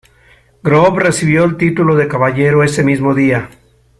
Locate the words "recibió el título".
0.99-1.95